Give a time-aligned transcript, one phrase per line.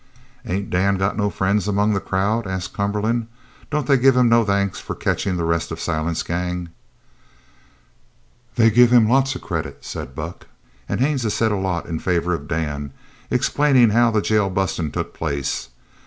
[0.45, 3.27] "Ain't Dan got no friends among the crowd?" asked Cumberland.
[3.69, 6.69] "Don't they give him no thanks for catching the rest of Silent's gang?"
[8.55, 10.47] "They give him lots of credit," said Buck.
[10.89, 12.93] "An' Haines has said a lot in favour of Dan,
[13.29, 15.69] explainin' how the jail bustin' took place.